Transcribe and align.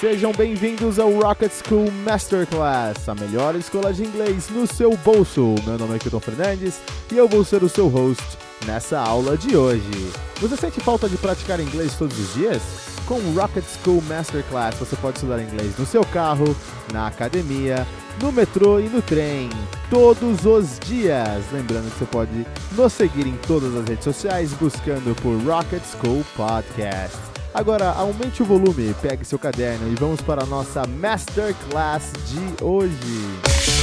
Sejam 0.00 0.30
bem-vindos 0.30 1.00
ao 1.00 1.10
Rocket 1.10 1.50
School 1.50 1.90
Masterclass, 1.90 3.08
a 3.08 3.16
melhor 3.16 3.56
escola 3.56 3.92
de 3.92 4.04
inglês 4.04 4.48
no 4.48 4.64
seu 4.64 4.96
bolso. 4.98 5.56
Meu 5.66 5.76
nome 5.76 5.96
é 5.96 5.98
Kilton 5.98 6.20
Fernandes 6.20 6.80
e 7.10 7.16
eu 7.16 7.26
vou 7.26 7.44
ser 7.44 7.64
o 7.64 7.68
seu 7.68 7.88
host 7.88 8.22
nessa 8.64 9.00
aula 9.00 9.36
de 9.36 9.56
hoje. 9.56 10.12
Você 10.40 10.56
sente 10.56 10.80
falta 10.80 11.08
de 11.08 11.16
praticar 11.16 11.58
inglês 11.58 11.96
todos 11.96 12.16
os 12.16 12.32
dias? 12.34 12.62
Com 13.06 13.16
o 13.16 13.34
Rocket 13.34 13.64
School 13.64 14.00
Masterclass 14.02 14.76
você 14.76 14.94
pode 14.94 15.16
estudar 15.16 15.42
inglês 15.42 15.76
no 15.76 15.84
seu 15.84 16.04
carro, 16.04 16.54
na 16.92 17.08
academia, 17.08 17.84
no 18.22 18.30
metrô 18.30 18.78
e 18.78 18.84
no 18.84 19.02
trem, 19.02 19.50
todos 19.90 20.46
os 20.46 20.78
dias. 20.78 21.44
Lembrando 21.50 21.90
que 21.90 21.98
você 21.98 22.06
pode 22.06 22.46
nos 22.76 22.92
seguir 22.92 23.26
em 23.26 23.36
todas 23.48 23.74
as 23.74 23.88
redes 23.88 24.04
sociais 24.04 24.52
buscando 24.52 25.12
por 25.20 25.36
Rocket 25.42 25.82
School 25.82 26.24
Podcast. 26.36 27.37
Agora 27.54 27.90
aumente 27.90 28.42
o 28.42 28.46
volume, 28.46 28.94
pegue 29.02 29.24
seu 29.24 29.38
caderno 29.38 29.90
e 29.90 29.94
vamos 29.94 30.20
para 30.20 30.42
a 30.42 30.46
nossa 30.46 30.86
Masterclass 30.86 32.12
de 32.26 32.64
hoje. 32.64 33.78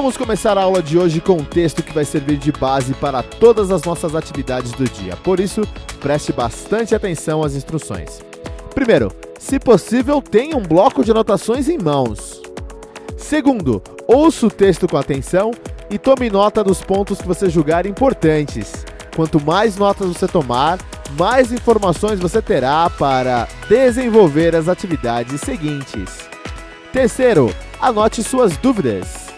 Vamos 0.00 0.16
começar 0.16 0.56
a 0.56 0.62
aula 0.62 0.82
de 0.82 0.98
hoje 0.98 1.20
com 1.20 1.34
um 1.34 1.44
texto 1.44 1.82
que 1.82 1.92
vai 1.92 2.04
servir 2.04 2.38
de 2.38 2.50
base 2.50 2.94
para 2.94 3.22
todas 3.22 3.70
as 3.70 3.82
nossas 3.84 4.14
atividades 4.14 4.72
do 4.72 4.84
dia. 4.88 5.14
Por 5.16 5.38
isso, 5.38 5.60
preste 6.00 6.32
bastante 6.32 6.94
atenção 6.94 7.44
às 7.44 7.54
instruções. 7.54 8.20
Primeiro, 8.74 9.12
se 9.40 9.58
possível, 9.58 10.20
tenha 10.20 10.54
um 10.54 10.62
bloco 10.62 11.02
de 11.02 11.10
anotações 11.10 11.66
em 11.66 11.78
mãos. 11.78 12.42
Segundo, 13.16 13.82
ouça 14.06 14.46
o 14.46 14.50
texto 14.50 14.86
com 14.86 14.98
atenção 14.98 15.50
e 15.88 15.98
tome 15.98 16.28
nota 16.28 16.62
dos 16.62 16.82
pontos 16.82 17.18
que 17.20 17.26
você 17.26 17.48
julgar 17.48 17.86
importantes. 17.86 18.84
Quanto 19.16 19.40
mais 19.40 19.78
notas 19.78 20.08
você 20.08 20.28
tomar, 20.28 20.78
mais 21.18 21.50
informações 21.50 22.20
você 22.20 22.42
terá 22.42 22.90
para 22.90 23.48
desenvolver 23.66 24.54
as 24.54 24.68
atividades 24.68 25.40
seguintes. 25.40 26.18
Terceiro, 26.92 27.52
anote 27.80 28.22
suas 28.22 28.58
dúvidas. 28.58 29.30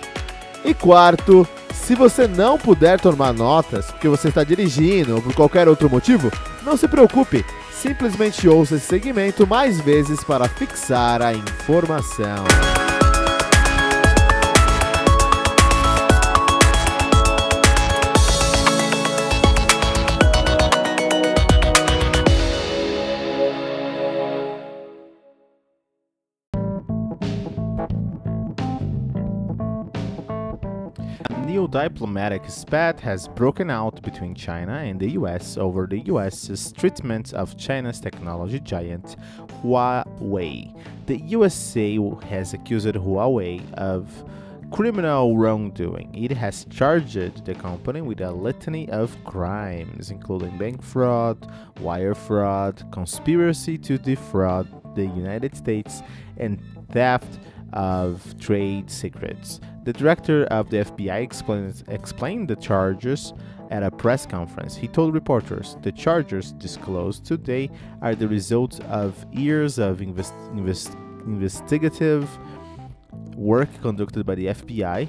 E 0.64 0.75
quarto, 0.75 1.47
se 1.72 1.94
você 1.94 2.27
não 2.27 2.59
puder 2.59 3.00
tomar 3.00 3.33
notas 3.33 3.87
porque 3.87 4.09
você 4.09 4.28
está 4.28 4.42
dirigindo 4.42 5.14
ou 5.14 5.22
por 5.22 5.33
qualquer 5.33 5.69
outro 5.69 5.89
motivo, 5.89 6.31
não 6.64 6.77
se 6.77 6.89
preocupe, 6.89 7.44
simplesmente 7.83 8.48
ouça 8.48 8.77
esse 8.77 8.86
segmento 8.86 9.44
mais 9.44 9.80
vezes 9.80 10.22
para 10.22 10.48
fixar 10.48 11.20
a 11.20 11.34
informação. 11.34 12.81
Diplomatic 31.73 32.42
spat 32.51 33.01
has 33.01 33.28
broken 33.28 33.70
out 33.70 34.03
between 34.03 34.34
China 34.34 34.75
and 34.75 35.01
the 35.01 35.12
US 35.12 35.56
over 35.56 35.87
the 35.87 36.01
US's 36.01 36.70
treatment 36.70 37.33
of 37.33 37.56
China's 37.56 37.98
technology 37.98 38.61
giant 38.61 39.17
Huawei. 39.62 40.70
The 41.06 41.17
USA 41.17 41.98
has 42.28 42.53
accused 42.53 42.95
Huawei 42.95 43.73
of 43.73 44.06
criminal 44.70 45.38
wrongdoing. 45.38 46.15
It 46.15 46.32
has 46.32 46.66
charged 46.66 47.47
the 47.47 47.55
company 47.55 48.03
with 48.03 48.21
a 48.21 48.31
litany 48.31 48.91
of 48.91 49.16
crimes, 49.25 50.11
including 50.11 50.59
bank 50.59 50.82
fraud, 50.82 51.50
wire 51.81 52.15
fraud, 52.15 52.84
conspiracy 52.93 53.78
to 53.78 53.97
defraud 53.97 54.69
the 54.94 55.06
United 55.06 55.56
States, 55.56 56.03
and 56.37 56.61
theft 56.91 57.38
of 57.72 58.38
trade 58.38 58.91
secrets. 58.91 59.59
The 59.84 59.93
director 59.93 60.44
of 60.44 60.70
the 60.70 60.78
FBI 60.78 61.22
explained, 61.22 61.82
explained 61.88 62.48
the 62.48 62.56
charges 62.56 63.32
at 63.70 63.82
a 63.82 63.91
press 63.91 64.26
conference. 64.26 64.76
He 64.76 64.87
told 64.87 65.12
reporters 65.12 65.76
the 65.82 65.91
charges 65.91 66.53
disclosed 66.53 67.25
today 67.25 67.69
are 68.00 68.15
the 68.15 68.28
result 68.28 68.81
of 68.84 69.26
years 69.32 69.78
of 69.81 70.00
invest, 70.00 70.34
invest, 70.53 70.94
investigative 71.26 72.28
work 73.34 73.69
conducted 73.81 74.25
by 74.25 74.37
the 74.37 74.47
FBI 74.47 75.09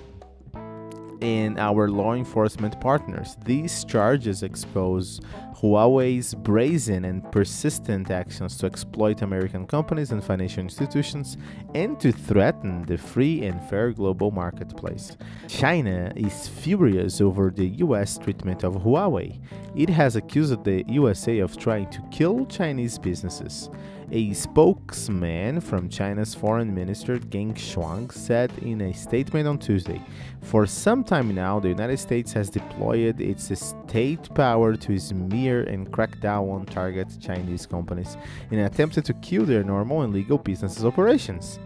and 1.23 1.57
our 1.57 1.88
law 1.88 2.13
enforcement 2.13 2.79
partners. 2.81 3.38
These 3.45 3.85
charges 3.85 4.44
expose 4.44 5.22
Huawei's 5.56 6.35
brazen 6.35 7.06
and 7.06 7.31
persistent 7.31 8.11
actions 8.11 8.57
to 8.57 8.66
exploit 8.66 9.22
American 9.22 9.66
companies 9.66 10.11
and 10.11 10.22
financial 10.22 10.63
institutions 10.63 11.38
and 11.73 11.97
to 12.01 12.11
threaten 12.11 12.85
the 12.85 12.97
free 12.97 13.45
and 13.45 13.63
fair 13.69 13.94
global 13.94 14.31
marketplace. 14.31 15.16
China 15.47 16.11
is 16.17 16.50
furious 16.50 17.22
over 17.22 17.50
the 17.50 17.67
US 17.85 18.17
treatment 18.17 18.66
of 18.66 18.73
Huawei. 18.73 19.40
It 19.78 19.90
has 19.90 20.17
accused 20.17 20.61
the 20.66 20.84
USA 20.90 21.40
of 21.40 21.57
trying 21.57 21.90
to 21.91 22.01
kill 22.11 22.45
Chinese 22.47 22.97
businesses. 22.97 23.69
A 24.16 24.31
spokesman 24.34 25.59
from 25.59 25.90
China's 25.90 26.35
foreign 26.35 26.72
minister 26.72 27.18
Geng 27.18 27.56
Shuang 27.56 28.12
said 28.12 28.51
in 28.62 28.79
a 28.81 28.94
statement 28.94 29.47
on 29.47 29.57
Tuesday 29.57 30.00
For 30.44 30.68
some 30.68 31.03
time 31.03 31.34
now, 31.34 31.59
the 31.59 31.69
United 31.69 31.97
States 31.97 32.31
has 32.34 32.52
deployed 32.52 33.19
its 33.19 33.50
state 33.59 34.29
power 34.35 34.75
to 34.75 35.00
smear 35.00 35.63
and 35.63 35.91
crack 35.91 36.19
down 36.22 36.47
on 36.47 36.68
target 36.68 37.07
Chinese 37.19 37.66
companies 37.66 38.16
in 38.52 38.59
an 38.59 38.66
attempt 38.66 39.03
to 39.03 39.13
kill 39.16 39.46
their 39.46 39.63
normal 39.63 40.03
and 40.03 40.13
legal 40.13 40.38
business 40.38 40.84
operations. 40.84 41.57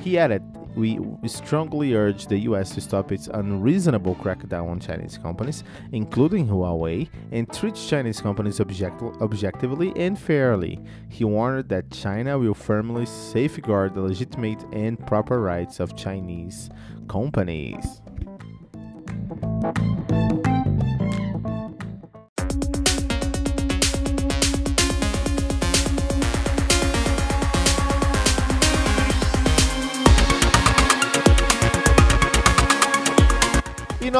He 0.00 0.16
added, 0.18 0.44
we 0.74 1.00
strongly 1.26 1.94
urge 1.94 2.26
the 2.26 2.38
US 2.40 2.74
to 2.74 2.80
stop 2.80 3.12
its 3.12 3.28
unreasonable 3.28 4.14
crackdown 4.16 4.68
on 4.70 4.80
Chinese 4.80 5.18
companies, 5.18 5.64
including 5.92 6.48
Huawei, 6.48 7.08
and 7.32 7.52
treat 7.52 7.74
Chinese 7.74 8.20
companies 8.20 8.60
object- 8.60 9.02
objectively 9.20 9.92
and 9.96 10.18
fairly. 10.18 10.80
He 11.08 11.24
warned 11.24 11.68
that 11.68 11.90
China 11.90 12.38
will 12.38 12.54
firmly 12.54 13.06
safeguard 13.06 13.94
the 13.94 14.02
legitimate 14.02 14.64
and 14.72 15.04
proper 15.06 15.40
rights 15.40 15.80
of 15.80 15.96
Chinese 15.96 16.70
companies. 17.08 18.00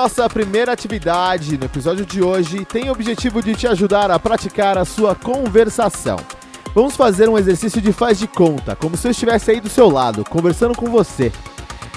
Nossa 0.00 0.28
primeira 0.28 0.70
atividade 0.70 1.58
no 1.58 1.64
episódio 1.64 2.06
de 2.06 2.22
hoje 2.22 2.64
tem 2.64 2.88
o 2.88 2.92
objetivo 2.92 3.42
de 3.42 3.56
te 3.56 3.66
ajudar 3.66 4.12
a 4.12 4.18
praticar 4.18 4.78
a 4.78 4.84
sua 4.84 5.12
conversação. 5.12 6.16
Vamos 6.72 6.94
fazer 6.94 7.28
um 7.28 7.36
exercício 7.36 7.80
de 7.80 7.92
faz 7.92 8.16
de 8.16 8.28
conta, 8.28 8.76
como 8.76 8.96
se 8.96 9.08
eu 9.08 9.10
estivesse 9.10 9.50
aí 9.50 9.60
do 9.60 9.68
seu 9.68 9.90
lado, 9.90 10.24
conversando 10.24 10.72
com 10.72 10.86
você. 10.86 11.32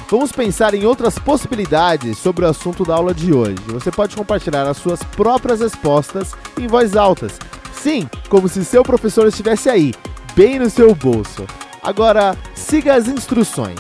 Vamos 0.09 0.31
pensar 0.31 0.73
em 0.73 0.83
outras 0.83 1.19
possibilidades 1.19 2.17
sobre 2.17 2.43
o 2.43 2.47
assunto 2.47 2.83
da 2.83 2.95
aula 2.95 3.13
de 3.13 3.31
hoje. 3.31 3.61
Você 3.67 3.91
pode 3.91 4.15
compartilhar 4.15 4.67
as 4.67 4.77
suas 4.77 5.03
próprias 5.03 5.59
respostas 5.59 6.33
em 6.59 6.65
voz 6.65 6.95
alta. 6.95 7.27
Sim, 7.71 8.09
como 8.29 8.49
se 8.49 8.65
seu 8.65 8.81
professor 8.81 9.27
estivesse 9.27 9.69
aí, 9.69 9.93
bem 10.33 10.57
no 10.57 10.71
seu 10.71 10.95
bolso. 10.95 11.45
Agora, 11.83 12.35
siga 12.55 12.95
as 12.95 13.07
instruções. 13.07 13.79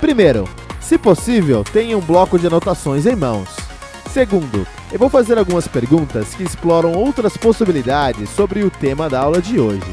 Primeiro, 0.00 0.48
se 0.82 0.98
possível, 0.98 1.64
tenha 1.64 1.96
um 1.96 2.00
bloco 2.00 2.38
de 2.38 2.46
anotações 2.46 3.06
em 3.06 3.16
mãos. 3.16 3.48
Segundo, 4.12 4.66
eu 4.92 4.98
vou 4.98 5.08
fazer 5.08 5.38
algumas 5.38 5.66
perguntas 5.66 6.34
que 6.34 6.42
exploram 6.42 6.92
outras 6.92 7.36
possibilidades 7.36 8.28
sobre 8.28 8.62
o 8.62 8.70
tema 8.70 9.08
da 9.08 9.20
aula 9.20 9.40
de 9.40 9.58
hoje. 9.58 9.90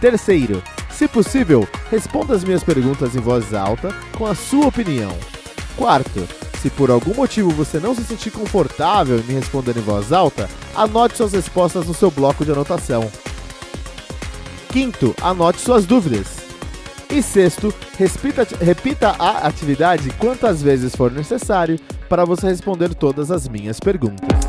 Terceiro, 0.00 0.62
se 0.90 1.08
possível, 1.08 1.66
responda 1.90 2.34
as 2.34 2.44
minhas 2.44 2.62
perguntas 2.62 3.16
em 3.16 3.20
voz 3.20 3.54
alta 3.54 3.94
com 4.16 4.26
a 4.26 4.34
sua 4.34 4.66
opinião. 4.66 5.16
Quarto, 5.76 6.28
se 6.60 6.70
por 6.70 6.90
algum 6.90 7.14
motivo 7.14 7.50
você 7.50 7.80
não 7.80 7.94
se 7.94 8.04
sentir 8.04 8.30
confortável 8.30 9.18
em 9.18 9.22
me 9.22 9.34
responder 9.34 9.76
em 9.76 9.80
voz 9.80 10.12
alta, 10.12 10.48
anote 10.74 11.16
suas 11.16 11.32
respostas 11.32 11.86
no 11.86 11.94
seu 11.94 12.10
bloco 12.10 12.44
de 12.44 12.52
anotação. 12.52 13.10
Quinto, 14.68 15.14
anote 15.22 15.60
suas 15.60 15.86
dúvidas. 15.86 16.33
E 17.14 17.22
sexto, 17.22 17.72
repita, 17.96 18.44
repita 18.60 19.10
a 19.16 19.46
atividade 19.46 20.10
quantas 20.18 20.60
vezes 20.60 20.96
for 20.96 21.12
necessário 21.12 21.78
para 22.08 22.24
você 22.24 22.48
responder 22.48 22.92
todas 22.92 23.30
as 23.30 23.46
minhas 23.46 23.78
perguntas. 23.78 24.43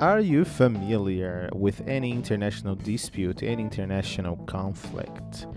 Are 0.00 0.20
you 0.20 0.44
familiar 0.44 1.50
with 1.52 1.82
any 1.88 2.12
international 2.12 2.76
dispute, 2.76 3.42
any 3.42 3.64
international 3.64 4.36
conflict? 4.46 5.48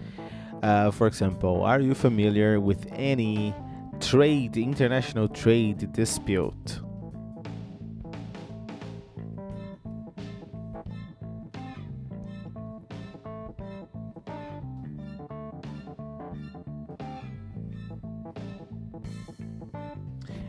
Uh, 0.63 0.89
for 0.89 1.05
example, 1.05 1.61
are 1.61 1.79
you 1.79 1.93
familiar 1.93 2.59
with 2.59 2.87
any 2.93 3.53
trade, 3.99 4.57
international 4.57 5.27
trade 5.27 5.93
dispute? 5.93 6.79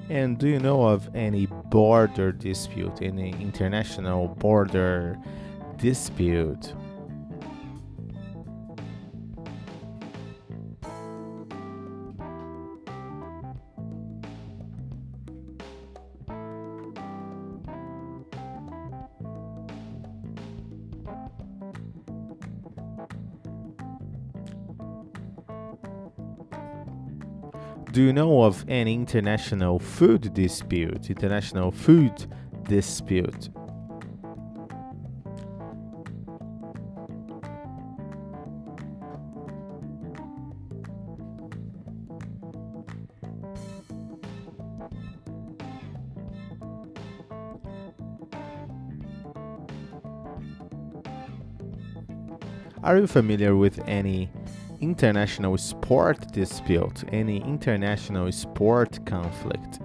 And 0.08 0.38
do 0.38 0.48
you 0.48 0.60
know 0.60 0.82
of 0.88 1.14
any 1.14 1.46
border 1.72 2.32
dispute, 2.32 3.00
any 3.00 3.30
international 3.40 4.28
border 4.28 5.18
dispute? 5.78 6.74
You 28.02 28.12
know 28.12 28.42
of 28.42 28.64
an 28.68 28.88
international 28.88 29.78
food 29.78 30.34
dispute? 30.34 31.08
International 31.08 31.70
food 31.70 32.26
dispute. 32.64 33.48
Are 52.82 52.98
you 52.98 53.06
familiar 53.06 53.54
with 53.54 53.78
any 53.86 54.28
international 54.82 55.56
sport 55.56 56.32
dispute, 56.32 57.04
any 57.12 57.40
international 57.42 58.30
sport 58.32 59.06
conflict. 59.06 59.78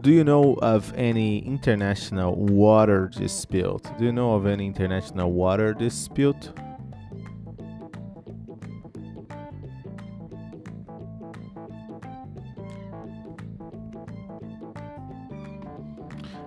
Do 0.00 0.10
you 0.10 0.24
know 0.24 0.54
of 0.62 0.94
any 0.96 1.40
international 1.40 2.34
water 2.34 3.10
dispute? 3.14 3.82
Do 3.98 4.06
you 4.06 4.12
know 4.12 4.32
of 4.32 4.46
any 4.46 4.66
international 4.66 5.30
water 5.30 5.74
dispute? 5.74 6.52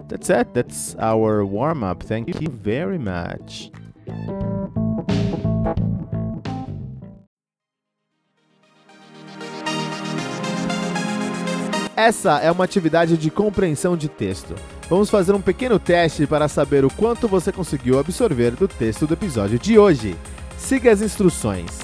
That's 0.07 0.29
it. 0.29 0.53
That's 0.53 0.95
our 1.00 1.45
warm 1.45 1.83
up. 1.83 2.05
Thank 2.05 2.29
you 2.41 2.51
very 2.51 3.00
much. 3.00 3.71
Essa 11.95 12.39
é 12.39 12.51
uma 12.51 12.63
atividade 12.63 13.17
de 13.17 13.29
compreensão 13.29 13.95
de 13.95 14.09
texto. 14.09 14.55
Vamos 14.89 15.09
fazer 15.09 15.33
um 15.33 15.41
pequeno 15.41 15.79
teste 15.79 16.25
para 16.25 16.47
saber 16.47 16.83
o 16.83 16.94
quanto 16.94 17.27
você 17.27 17.51
conseguiu 17.51 18.00
absorver 18.00 18.51
do 18.51 18.67
texto 18.67 19.05
do 19.05 19.13
episódio 19.13 19.59
de 19.59 19.77
hoje. 19.77 20.15
Siga 20.57 20.91
as 20.91 21.01
instruções. 21.01 21.79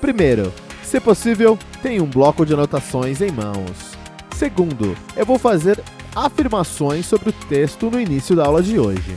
Primeiro, 0.00 0.52
se 0.82 1.00
possível, 1.00 1.58
tenha 1.82 2.02
um 2.02 2.06
bloco 2.06 2.44
de 2.44 2.52
anotações 2.52 3.20
em 3.20 3.30
mãos. 3.30 3.96
Segundo, 4.36 4.96
eu 5.16 5.24
vou 5.24 5.38
fazer 5.38 5.82
afirmações 6.14 7.06
sobre 7.06 7.30
o 7.30 7.32
texto 7.48 7.90
no 7.90 8.00
início 8.00 8.36
da 8.36 8.46
aula 8.46 8.62
de 8.62 8.78
hoje. 8.78 9.16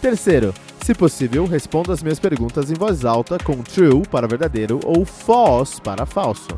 Terceiro, 0.00 0.52
se 0.84 0.94
possível, 0.94 1.46
responda 1.46 1.92
as 1.92 2.02
minhas 2.02 2.18
perguntas 2.18 2.70
em 2.70 2.74
voz 2.74 3.04
alta 3.06 3.38
com 3.38 3.62
true 3.62 4.02
para 4.10 4.28
verdadeiro 4.28 4.78
ou 4.84 5.04
false 5.04 5.80
para 5.80 6.04
falso. 6.04 6.48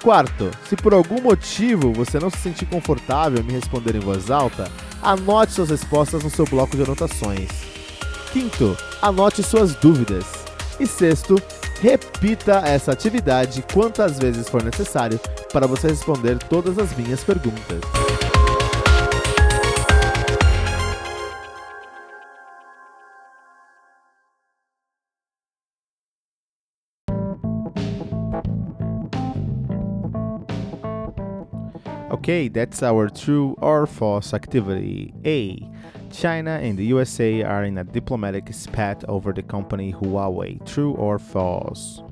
Quarto, 0.00 0.48
se 0.68 0.76
por 0.76 0.94
algum 0.94 1.20
motivo 1.20 1.92
você 1.92 2.20
não 2.20 2.30
se 2.30 2.38
sentir 2.38 2.66
confortável 2.66 3.40
em 3.40 3.42
me 3.42 3.52
responder 3.52 3.96
em 3.96 4.00
voz 4.00 4.30
alta, 4.30 4.70
anote 5.02 5.54
suas 5.54 5.70
respostas 5.70 6.22
no 6.22 6.30
seu 6.30 6.44
bloco 6.44 6.76
de 6.76 6.84
anotações. 6.84 7.48
Quinto, 8.32 8.76
anote 9.02 9.42
suas 9.42 9.74
dúvidas. 9.74 10.24
E 10.78 10.86
sexto, 10.86 11.34
repita 11.80 12.62
essa 12.64 12.92
atividade 12.92 13.64
quantas 13.72 14.18
vezes 14.18 14.48
for 14.48 14.62
necessário 14.62 15.18
para 15.52 15.66
você 15.66 15.88
responder 15.88 16.38
todas 16.38 16.78
as 16.78 16.96
minhas 16.96 17.24
perguntas. 17.24 17.80
Okay, 32.28 32.48
that's 32.48 32.82
our 32.82 33.08
true 33.08 33.56
or 33.56 33.86
false 33.86 34.34
activity. 34.34 35.14
A. 35.24 35.66
China 36.12 36.60
and 36.62 36.78
the 36.78 36.84
USA 36.84 37.42
are 37.42 37.64
in 37.64 37.78
a 37.78 37.84
diplomatic 37.84 38.52
spat 38.52 39.02
over 39.08 39.32
the 39.32 39.42
company 39.42 39.94
Huawei. 39.94 40.62
True 40.66 40.92
or 40.96 41.18
false? 41.18 42.02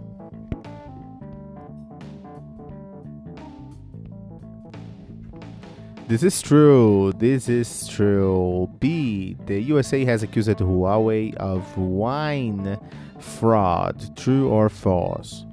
This 6.08 6.22
is 6.22 6.40
true. 6.40 7.12
This 7.18 7.50
is 7.50 7.86
true. 7.86 8.70
B. 8.80 9.36
The 9.44 9.60
USA 9.64 10.02
has 10.06 10.22
accused 10.22 10.48
Huawei 10.48 11.34
of 11.34 11.76
wine 11.76 12.78
fraud. 13.20 14.16
True 14.16 14.48
or 14.48 14.70
false? 14.70 15.44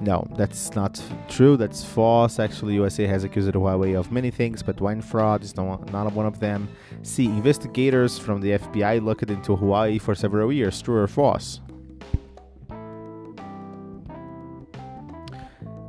No, 0.00 0.26
that's 0.34 0.74
not 0.74 1.00
true. 1.28 1.58
That's 1.58 1.84
false. 1.84 2.38
Actually, 2.38 2.74
USA 2.74 3.06
has 3.06 3.22
accused 3.22 3.52
Huawei 3.52 3.98
of 3.98 4.10
many 4.10 4.30
things, 4.30 4.62
but 4.62 4.80
wine 4.80 5.02
fraud 5.02 5.42
is 5.44 5.54
not, 5.56 5.90
one 6.14 6.24
of 6.26 6.40
them. 6.40 6.68
See, 7.02 7.26
Investigators 7.26 8.18
from 8.18 8.40
the 8.40 8.52
FBI 8.52 9.04
looked 9.04 9.24
into 9.24 9.56
Huawei 9.56 10.00
for 10.00 10.14
several 10.14 10.50
years. 10.52 10.80
True 10.80 10.96
or 10.96 11.06
false? 11.06 11.60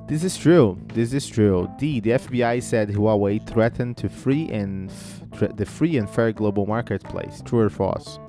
This 0.08 0.25
is 0.25 0.36
true. 0.36 0.77
This 0.94 1.13
is 1.13 1.25
true. 1.25 1.70
D. 1.80 2.01
The 2.01 2.10
FBI 2.12 2.62
said 2.62 2.89
Huawei 2.89 3.48
threatened 3.48 3.96
to 3.96 4.10
free 4.10 4.50
and 4.50 4.91
f- 4.91 5.56
the 5.56 5.65
free 5.65 5.96
and 5.96 6.10
fair 6.10 6.34
global 6.34 6.65
marketplace. 6.65 7.41
True 7.46 7.62
or 7.62 7.70
false? 7.70 8.20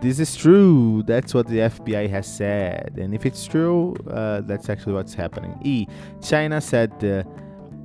This 0.00 0.20
is 0.20 0.36
true. 0.36 1.02
That's 1.04 1.34
what 1.34 1.48
the 1.48 1.58
FBI 1.58 2.08
has 2.08 2.32
said. 2.32 2.94
And 2.98 3.12
if 3.12 3.26
it's 3.26 3.44
true, 3.44 3.96
uh, 4.08 4.42
that's 4.42 4.70
actually 4.70 4.92
what's 4.92 5.12
happening. 5.12 5.58
E. 5.64 5.86
China 6.22 6.60
said 6.60 6.98
the 7.00 7.26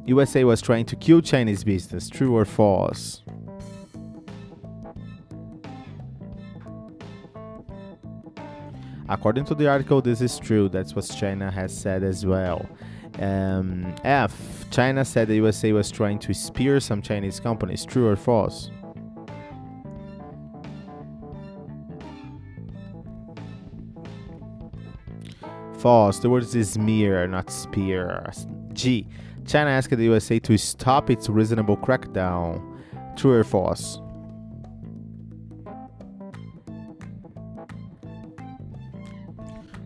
USA 0.05 0.43
was 0.43 0.61
trying 0.61 0.85
to 0.85 0.95
kill 0.95 1.21
Chinese 1.21 1.63
business. 1.63 2.09
True 2.09 2.35
or 2.35 2.45
false? 2.45 3.23
According 9.09 9.45
to 9.45 9.55
the 9.55 9.67
article, 9.67 10.01
this 10.01 10.21
is 10.21 10.37
true. 10.37 10.69
That's 10.69 10.95
what 10.95 11.09
China 11.09 11.49
has 11.49 11.75
said 11.75 12.03
as 12.03 12.25
well. 12.25 12.67
Um, 13.19 13.93
F. 14.03 14.65
China 14.69 15.03
said 15.03 15.27
the 15.27 15.35
USA 15.35 15.71
was 15.71 15.89
trying 15.89 16.19
to 16.19 16.33
spear 16.33 16.79
some 16.79 17.01
Chinese 17.01 17.39
companies. 17.39 17.85
True 17.85 18.07
or 18.07 18.15
false? 18.15 18.69
False. 25.83 26.19
The 26.19 26.29
word 26.29 26.43
is 26.43 26.71
smear, 26.71 27.27
not 27.27 27.49
spear. 27.49 28.31
G. 28.71 29.05
China 29.45 29.69
asked 29.69 29.89
the 29.89 30.03
USA 30.05 30.39
to 30.39 30.57
stop 30.57 31.09
its 31.09 31.27
reasonable 31.27 31.75
crackdown. 31.75 32.61
True 33.17 33.33
or 33.33 33.43
false? 33.43 33.99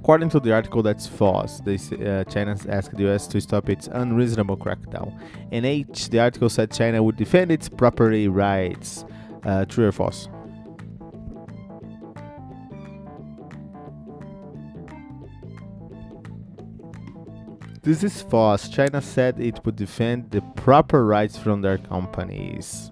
According 0.01 0.29
to 0.29 0.39
the 0.39 0.53
article, 0.53 0.83
that's 0.83 1.07
false. 1.07 1.61
They, 1.61 1.77
uh, 1.77 2.25
China 2.25 2.55
asked 2.69 2.95
the 2.95 3.11
US 3.11 3.25
to 3.29 3.41
stop 3.41 3.67
its 3.67 3.87
unreasonable 3.91 4.57
crackdown. 4.57 5.19
In 5.49 5.65
H, 5.65 6.09
the 6.09 6.19
article 6.19 6.49
said 6.49 6.71
China 6.71 7.01
would 7.01 7.17
defend 7.17 7.51
its 7.51 7.67
property 7.67 8.27
rights. 8.27 9.03
Uh, 9.43 9.65
true 9.65 9.87
or 9.87 9.91
false? 9.91 10.29
This 17.87 18.03
is 18.03 18.21
false. 18.21 18.67
China 18.67 18.99
said 19.01 19.39
it 19.39 19.61
would 19.63 19.77
defend 19.77 20.31
the 20.31 20.41
proper 20.57 21.05
rights 21.05 21.37
from 21.37 21.61
their 21.61 21.77
companies. 21.77 22.91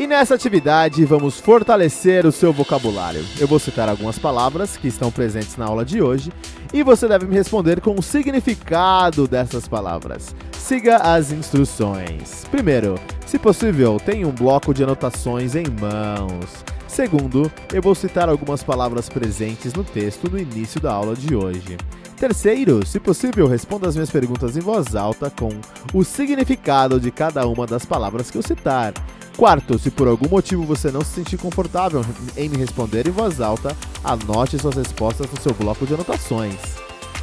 E 0.00 0.06
nessa 0.08 0.34
atividade 0.34 1.04
vamos 1.04 1.38
fortalecer 1.38 2.26
o 2.26 2.32
seu 2.32 2.52
vocabulário. 2.52 3.24
Eu 3.38 3.46
vou 3.46 3.60
citar 3.60 3.88
algumas 3.88 4.18
palavras 4.18 4.76
que 4.76 4.88
estão 4.88 5.12
presentes 5.12 5.56
na 5.56 5.66
aula 5.66 5.84
de 5.84 6.02
hoje 6.02 6.32
e 6.74 6.82
você 6.82 7.06
deve 7.06 7.24
me 7.26 7.36
responder 7.36 7.80
com 7.80 7.94
o 7.96 8.02
significado 8.02 9.28
dessas 9.28 9.68
palavras. 9.68 10.34
Siga 10.50 10.96
as 10.96 11.30
instruções. 11.30 12.44
Primeiro, 12.50 12.96
se 13.28 13.38
possível, 13.38 14.00
tenha 14.02 14.26
um 14.26 14.32
bloco 14.32 14.72
de 14.72 14.82
anotações 14.82 15.54
em 15.54 15.64
mãos. 15.78 16.64
Segundo, 16.86 17.52
eu 17.74 17.82
vou 17.82 17.94
citar 17.94 18.26
algumas 18.26 18.62
palavras 18.62 19.10
presentes 19.10 19.74
no 19.74 19.84
texto 19.84 20.30
no 20.30 20.38
início 20.38 20.80
da 20.80 20.94
aula 20.94 21.14
de 21.14 21.36
hoje. 21.36 21.76
Terceiro, 22.16 22.84
se 22.86 22.98
possível, 22.98 23.46
responda 23.46 23.86
as 23.86 23.94
minhas 23.94 24.10
perguntas 24.10 24.56
em 24.56 24.60
voz 24.60 24.96
alta 24.96 25.30
com 25.30 25.50
o 25.92 26.02
significado 26.02 26.98
de 26.98 27.10
cada 27.10 27.46
uma 27.46 27.66
das 27.66 27.84
palavras 27.84 28.30
que 28.30 28.38
eu 28.38 28.42
citar. 28.42 28.94
Quarto, 29.36 29.78
se 29.78 29.90
por 29.90 30.08
algum 30.08 30.30
motivo 30.30 30.64
você 30.64 30.90
não 30.90 31.02
se 31.02 31.12
sentir 31.12 31.36
confortável 31.36 32.02
em 32.34 32.48
me 32.48 32.56
responder 32.56 33.06
em 33.06 33.12
voz 33.12 33.42
alta, 33.42 33.76
anote 34.02 34.58
suas 34.58 34.74
respostas 34.74 35.30
no 35.30 35.38
seu 35.38 35.52
bloco 35.52 35.86
de 35.86 35.92
anotações. 35.92 36.56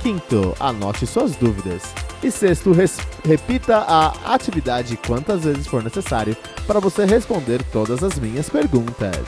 Quinto, 0.04 0.54
anote 0.60 1.08
suas 1.08 1.36
dúvidas. 1.36 1.82
E 2.24 2.32
sexto, 2.32 2.72
repita 3.24 3.78
a 3.78 4.34
atividade 4.34 4.98
quantas 4.98 5.44
vezes 5.44 5.68
for 5.68 5.84
necessário 5.84 6.36
para 6.66 6.80
você 6.80 7.06
responder 7.06 7.62
todas 7.72 8.04
as 8.04 8.18
minhas 8.18 8.50
perguntas. 8.50 9.28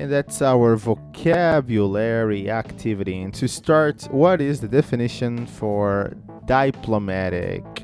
And 0.00 0.12
that's 0.12 0.40
our 0.40 0.76
vocabulary 0.76 2.48
activity. 2.48 3.20
And 3.20 3.34
to 3.34 3.46
start, 3.46 4.04
what 4.10 4.40
is 4.40 4.60
the 4.60 4.68
definition 4.68 5.44
for 5.46 6.16
diplomatic? 6.46 7.77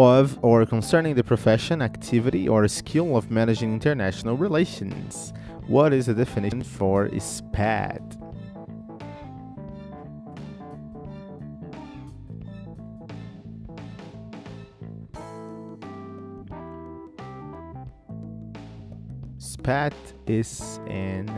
Of 0.00 0.38
or 0.42 0.64
concerning 0.66 1.14
the 1.14 1.24
profession, 1.24 1.82
activity, 1.82 2.48
or 2.48 2.66
skill 2.68 3.16
of 3.16 3.30
managing 3.30 3.72
international 3.72 4.36
relations. 4.36 5.32
What 5.66 5.92
is 5.92 6.06
the 6.06 6.14
definition 6.14 6.62
for 6.62 7.08
SPAD? 7.18 8.16
Spat 19.38 19.94
is 20.26 20.80
an 20.86 21.28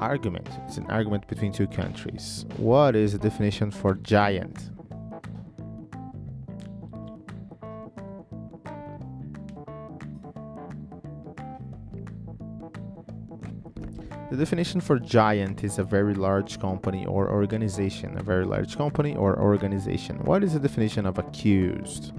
argument. 0.00 0.48
It's 0.66 0.76
an 0.76 0.86
argument 0.90 1.26
between 1.28 1.52
two 1.52 1.66
countries. 1.66 2.46
What 2.56 2.96
is 2.96 3.12
the 3.12 3.18
definition 3.18 3.70
for 3.70 3.94
giant? 3.96 4.70
The 14.32 14.38
definition 14.38 14.80
for 14.80 14.98
giant 14.98 15.62
is 15.62 15.78
a 15.78 15.84
very 15.84 16.14
large 16.14 16.58
company 16.58 17.04
or 17.04 17.28
organization. 17.28 18.16
A 18.16 18.22
very 18.22 18.46
large 18.46 18.78
company 18.78 19.14
or 19.14 19.38
organization. 19.38 20.24
What 20.24 20.42
is 20.42 20.54
the 20.54 20.58
definition 20.58 21.04
of 21.04 21.18
accused? 21.18 22.14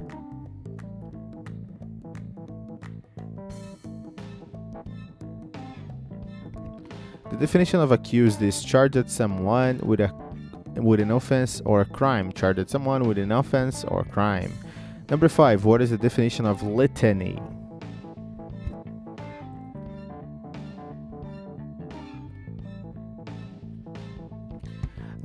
The 7.31 7.37
definition 7.39 7.79
of 7.79 7.91
accused 7.91 8.43
is 8.43 8.63
charged 8.63 8.95
at 8.95 9.09
someone 9.09 9.79
with 9.79 9.99
a 9.99 10.13
with 10.75 10.99
an 10.99 11.09
offense 11.09 11.63
or 11.65 11.81
a 11.81 11.85
crime. 11.85 12.31
Charged 12.31 12.59
at 12.59 12.69
someone 12.69 13.05
with 13.05 13.17
an 13.17 13.31
offense 13.31 13.83
or 13.85 14.03
crime. 14.03 14.53
Number 15.09 15.27
five. 15.27 15.65
What 15.65 15.81
is 15.81 15.89
the 15.89 15.97
definition 15.97 16.45
of 16.45 16.61
litany? 16.61 17.39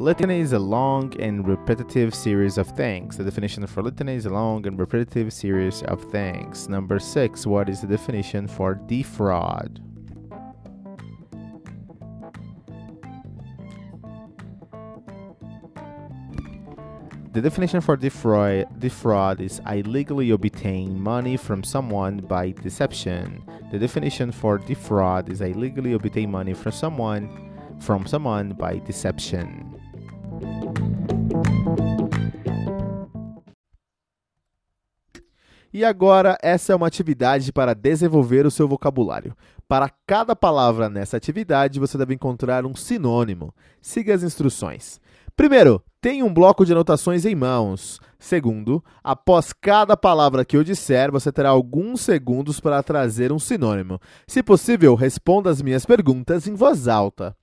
Litany 0.01 0.39
is 0.39 0.53
a 0.53 0.61
long 0.61 1.13
and 1.21 1.45
repetitive 1.45 2.15
series 2.15 2.57
of 2.57 2.69
things. 2.69 3.17
The 3.17 3.25
definition 3.25 3.67
for 3.67 3.83
litany 3.83 4.15
is 4.15 4.27
a 4.27 4.31
long 4.31 4.65
and 4.65 4.79
repetitive 4.79 5.33
series 5.33 5.83
of 5.83 6.01
things. 6.13 6.69
Number 6.69 7.01
six, 7.01 7.49
what 7.49 7.69
is 7.69 7.81
the 7.81 7.89
definition 7.89 8.47
for 8.47 8.77
defraud? 8.77 9.81
The 17.33 17.41
definition 17.41 17.81
for 17.81 17.97
defraud, 17.97 18.79
defraud 18.79 19.41
is 19.41 19.61
illegally 19.67 20.31
obtain 20.31 21.01
money 21.01 21.37
from 21.37 21.65
someone 21.65 22.19
by 22.19 22.53
deception. 22.53 23.43
The 23.73 23.81
definition 23.81 24.31
for 24.31 24.59
defraud 24.59 25.29
is 25.29 25.41
illegally 25.41 25.95
obtain 25.95 26.31
money 26.31 26.55
from 26.55 26.71
someone 26.71 27.49
from 27.81 28.07
someone 28.07 28.53
by 28.53 28.79
deception. 28.79 29.68
E 35.73 35.85
agora, 35.85 36.39
essa 36.43 36.73
é 36.73 36.77
uma 36.77 36.87
atividade 36.87 37.53
para 37.53 37.75
desenvolver 37.75 38.47
o 38.47 38.51
seu 38.51 38.67
vocabulário. 38.67 39.37
Para 39.69 39.91
cada 40.07 40.35
palavra 40.35 40.89
nessa 40.89 41.17
atividade, 41.17 41.79
você 41.79 41.99
deve 41.99 42.15
encontrar 42.15 42.65
um 42.65 42.75
sinônimo. 42.75 43.55
Siga 43.83 44.15
as 44.15 44.23
instruções. 44.23 44.99
Primeiro, 45.37 45.83
tenha 46.01 46.25
um 46.25 46.33
bloco 46.33 46.65
de 46.65 46.73
anotações 46.73 47.25
em 47.25 47.35
mãos. 47.35 48.01
Segundo, 48.19 48.83
após 49.05 49.53
cada 49.53 49.97
palavra 49.97 50.45
que 50.45 50.57
eu 50.57 50.65
disser, 50.65 51.13
você 51.13 51.31
terá 51.31 51.51
alguns 51.51 52.01
segundos 52.01 52.59
para 52.59 52.83
trazer 52.83 53.31
um 53.31 53.39
sinônimo. 53.39 54.01
Se 54.27 54.43
possível, 54.43 54.95
responda 54.95 55.51
as 55.51 55.63
minhas 55.63 55.85
perguntas 55.85 56.49
em 56.49 56.55
voz 56.55 56.89
alta. 56.89 57.37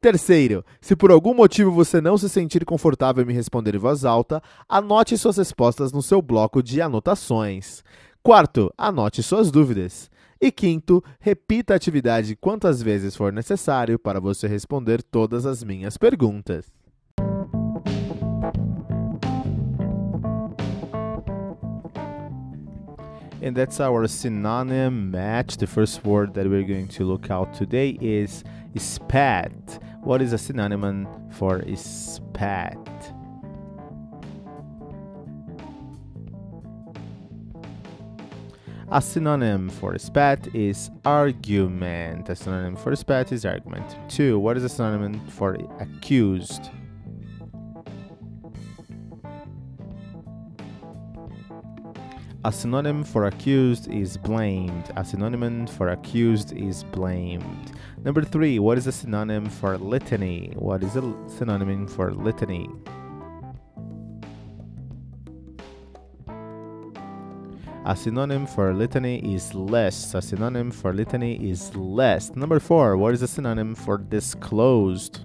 Terceiro, 0.00 0.64
se 0.80 0.94
por 0.94 1.10
algum 1.10 1.34
motivo 1.34 1.72
você 1.72 2.00
não 2.00 2.16
se 2.16 2.28
sentir 2.28 2.64
confortável 2.64 3.24
em 3.24 3.26
me 3.26 3.32
responder 3.32 3.74
em 3.74 3.78
voz 3.78 4.04
alta, 4.04 4.40
anote 4.68 5.18
suas 5.18 5.38
respostas 5.38 5.90
no 5.90 6.00
seu 6.00 6.22
bloco 6.22 6.62
de 6.62 6.80
anotações. 6.80 7.82
Quarto, 8.22 8.72
anote 8.78 9.24
suas 9.24 9.50
dúvidas. 9.50 10.08
E 10.40 10.52
quinto, 10.52 11.02
repita 11.18 11.72
a 11.72 11.76
atividade 11.76 12.36
quantas 12.36 12.80
vezes 12.80 13.16
for 13.16 13.32
necessário 13.32 13.98
para 13.98 14.20
você 14.20 14.46
responder 14.46 15.02
todas 15.02 15.44
as 15.44 15.64
minhas 15.64 15.96
perguntas. 15.96 16.66
And 23.42 23.54
that's 23.54 23.80
our 23.80 24.06
synonym 24.08 25.10
match. 25.10 25.56
The 25.56 25.66
first 25.66 26.04
word 26.04 26.34
that 26.34 26.46
we're 26.48 26.66
going 26.66 26.86
to 26.88 27.04
look 27.04 27.30
out 27.30 27.52
today 27.52 27.98
is 28.00 28.44
spat. 28.76 29.80
What 30.08 30.22
is 30.22 30.32
a 30.32 30.38
synonym 30.38 31.06
for 31.32 31.62
spat? 31.76 32.78
A 38.90 39.02
synonym 39.02 39.68
for 39.68 39.98
spat 39.98 40.54
is 40.54 40.90
argument. 41.04 42.30
A 42.30 42.34
synonym 42.34 42.74
for 42.74 42.96
spat 42.96 43.32
is 43.32 43.44
argument. 43.44 43.98
Two, 44.08 44.38
what 44.38 44.56
is 44.56 44.64
a 44.64 44.70
synonym 44.70 45.20
for 45.28 45.58
accused? 45.78 46.70
A 52.48 52.50
synonym 52.50 53.04
for 53.04 53.26
accused 53.26 53.92
is 53.92 54.16
blamed. 54.16 54.90
A 54.96 55.04
synonym 55.04 55.66
for 55.66 55.90
accused 55.90 56.56
is 56.56 56.82
blamed. 56.82 57.72
Number 58.02 58.22
three, 58.22 58.58
what 58.58 58.78
is 58.78 58.86
a 58.86 58.92
synonym 58.92 59.50
for 59.50 59.76
litany? 59.76 60.54
What 60.56 60.82
is 60.82 60.96
a 60.96 61.14
synonym 61.26 61.86
for 61.86 62.10
litany? 62.10 62.70
A 67.84 67.94
synonym 67.94 68.46
for 68.46 68.72
litany 68.72 69.18
is 69.34 69.52
less. 69.52 70.14
A 70.14 70.22
synonym 70.22 70.70
for 70.70 70.94
litany 70.94 71.50
is 71.50 71.76
less. 71.76 72.34
Number 72.34 72.60
four, 72.60 72.96
what 72.96 73.12
is 73.12 73.20
a 73.20 73.28
synonym 73.28 73.74
for 73.74 73.98
disclosed? 73.98 75.20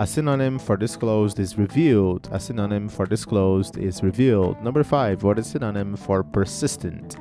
A 0.00 0.06
synonym 0.06 0.60
for 0.60 0.76
disclosed 0.76 1.40
is 1.40 1.58
revealed. 1.58 2.28
A 2.30 2.38
synonym 2.38 2.88
for 2.88 3.04
disclosed 3.04 3.76
is 3.76 4.00
revealed. 4.00 4.62
Number 4.62 4.84
five, 4.84 5.24
what 5.24 5.40
is 5.40 5.48
a 5.48 5.50
synonym 5.50 5.96
for 5.96 6.22
persistent? 6.22 7.16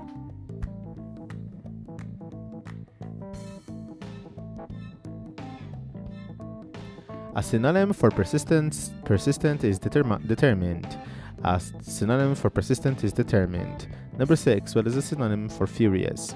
A 7.35 7.41
synonym 7.41 7.93
for 7.93 8.11
persistence 8.11 8.91
persistent 9.05 9.63
is 9.63 9.79
determi- 9.79 10.27
determined. 10.27 10.99
A 11.43 11.59
synonym 11.81 12.35
for 12.35 12.51
persistent 12.51 13.03
is 13.03 13.11
determined. 13.11 13.87
Number 14.19 14.35
six, 14.35 14.75
what 14.75 14.85
is 14.85 14.95
a 14.95 15.01
synonym 15.01 15.49
for 15.49 15.65
furious? 15.65 16.35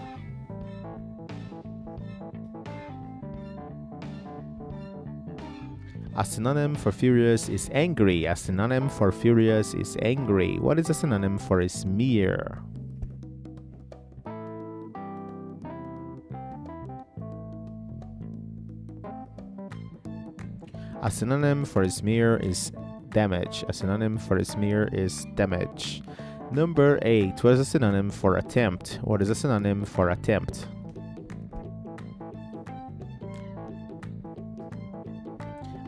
A 6.13 6.25
synonym 6.25 6.75
for 6.75 6.91
furious 6.91 7.48
is 7.48 7.70
angry. 7.72 8.25
A 8.25 8.36
synonym 8.36 8.89
for 8.89 9.13
furious 9.13 9.74
is 9.74 9.96
angry. 10.01 10.60
What 10.60 10.77
is 10.77 10.89
a 10.89 10.94
synonym 10.94 11.38
for 11.38 11.62
a 11.62 11.70
smear? 11.70 12.62
A 21.01 21.10
synonym 21.10 21.63
for 21.63 21.89
smear 21.89 22.38
is 22.38 22.74
damage. 23.10 23.63
A 23.70 23.74
synonym 23.74 24.18
for 24.18 24.44
smear 24.44 24.89
is 24.91 25.25
damage. 25.36 26.01
Number 26.51 27.00
8. 27.03 27.41
What 27.41 27.53
is 27.53 27.60
a 27.62 27.65
synonym 27.65 28.10
for 28.10 28.36
attempt? 28.36 29.00
What 29.01 29.22
is 29.22 29.30
a 29.30 29.36
synonym 29.36 29.86
for 29.86 30.10
attempt? 30.10 30.68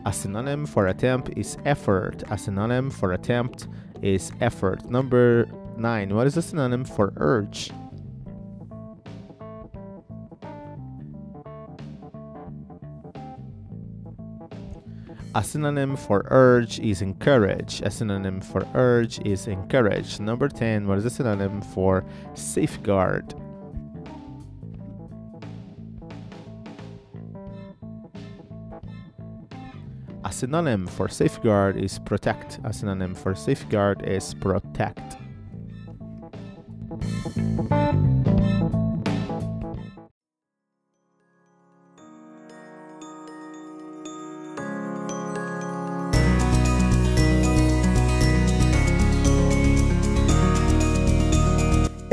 A 0.06 0.12
synonym 0.12 0.66
for 0.66 0.88
attempt 0.88 1.30
is 1.34 1.56
effort. 1.64 2.22
A 2.30 2.36
synonym 2.36 2.90
for 2.90 3.12
attempt 3.12 3.68
is 4.02 4.32
effort. 4.42 4.84
Number 4.90 5.48
9. 5.78 6.14
What 6.14 6.26
is 6.26 6.36
a 6.36 6.42
synonym 6.42 6.84
for 6.84 7.14
urge? 7.16 7.70
A 15.34 15.42
synonym 15.42 15.96
for 15.96 16.26
urge 16.30 16.78
is 16.80 17.00
encourage. 17.00 17.80
A 17.80 17.90
synonym 17.90 18.42
for 18.42 18.68
urge 18.74 19.18
is 19.26 19.46
encourage. 19.46 20.20
Number 20.20 20.48
10. 20.48 20.86
What 20.86 20.98
is 20.98 21.06
a 21.06 21.10
synonym 21.10 21.62
for 21.62 22.04
safeguard? 22.34 23.34
A 30.34 30.36
synonym 30.36 30.88
for 30.88 31.08
safeguard 31.08 31.76
is 31.76 32.00
protect. 32.00 32.58
A 32.64 32.72
synonym 32.72 33.14
for 33.14 33.36
safeguard 33.36 34.02
is 34.02 34.34
protect. 34.34 35.23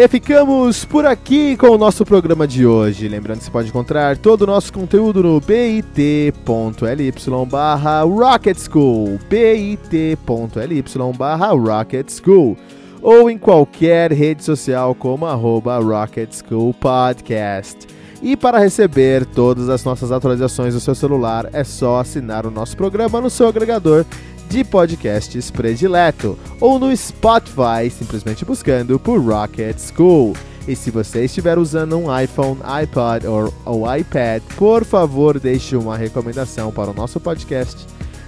E 0.03 0.07
ficamos 0.07 0.83
por 0.83 1.05
aqui 1.05 1.55
com 1.55 1.67
o 1.67 1.77
nosso 1.77 2.03
programa 2.03 2.47
de 2.47 2.65
hoje. 2.65 3.07
Lembrando 3.07 3.37
que 3.37 3.45
você 3.45 3.51
pode 3.51 3.69
encontrar 3.69 4.17
todo 4.17 4.41
o 4.41 4.47
nosso 4.47 4.73
conteúdo 4.73 5.21
no 5.21 5.39
bit.ly 5.39 7.13
barra 7.47 8.01
Rocket 8.01 8.57
School, 8.57 9.19
bit.ly 9.29 10.83
barra 11.15 11.49
Rocket 11.49 12.09
School, 12.09 12.57
ou 12.99 13.29
em 13.29 13.37
qualquer 13.37 14.11
rede 14.11 14.43
social 14.43 14.95
como 14.95 15.27
arroba 15.27 15.77
Rocket 15.77 16.33
School 16.33 16.73
Podcast. 16.73 17.87
E 18.23 18.35
para 18.35 18.57
receber 18.57 19.23
todas 19.23 19.69
as 19.69 19.83
nossas 19.83 20.11
atualizações 20.11 20.73
no 20.73 20.79
seu 20.79 20.95
celular, 20.95 21.47
é 21.53 21.63
só 21.63 21.99
assinar 21.99 22.47
o 22.47 22.51
nosso 22.51 22.75
programa 22.75 23.21
no 23.21 23.29
seu 23.29 23.47
agregador 23.47 24.03
de 24.51 24.65
podcasts 24.65 25.49
predileto 25.49 26.37
ou 26.59 26.77
no 26.77 26.95
Spotify, 26.95 27.89
simplesmente 27.89 28.43
buscando 28.43 28.99
por 28.99 29.17
Rocket 29.17 29.77
School. 29.79 30.35
E 30.67 30.75
se 30.75 30.91
você 30.91 31.23
estiver 31.23 31.57
usando 31.57 31.97
um 31.97 32.19
iPhone, 32.19 32.57
iPod 32.61 33.25
ou, 33.27 33.53
ou 33.63 33.95
iPad, 33.95 34.43
por 34.57 34.83
favor 34.83 35.39
deixe 35.39 35.77
uma 35.77 35.95
recomendação 35.95 36.69
para 36.69 36.91
o 36.91 36.93
nosso 36.93 37.17
podcast 37.17 37.87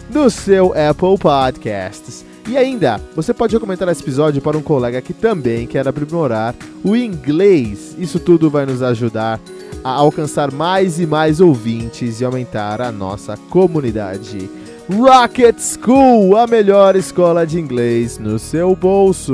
no 0.10 0.30
seu 0.30 0.68
Apple 0.68 1.18
Podcasts. 1.20 2.24
E 2.48 2.56
ainda, 2.56 3.02
você 3.14 3.34
pode 3.34 3.54
recomendar 3.54 3.90
esse 3.90 4.02
episódio 4.02 4.42
para 4.42 4.58
um 4.58 4.62
colega 4.62 5.02
que 5.02 5.14
também 5.14 5.68
quer 5.68 5.86
aprimorar 5.86 6.56
o 6.86 6.96
inglês. 6.96 7.98
Isso 8.00 8.18
tudo 8.18 8.50
vai 8.50 8.66
nos 8.66 8.82
ajudar 8.82 9.42
a 9.84 9.92
alcançar 9.92 10.54
mais 10.54 11.02
e 11.02 11.06
mais 11.06 11.42
ouvintes 11.42 12.22
e 12.22 12.26
aumentar 12.26 12.80
a 12.80 12.94
nossa 12.94 13.36
comunidade. 13.50 14.63
Rocket 14.96 15.60
School, 15.60 16.38
a 16.38 16.46
melhor 16.46 16.96
escola 16.96 17.48
de 17.48 17.60
inglês 17.60 18.20
no 18.20 18.38
seu 18.38 18.76
bolso. 18.76 19.34